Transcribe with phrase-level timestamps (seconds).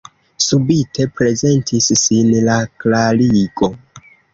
[0.45, 3.75] Subite prezentis sin la klarigo.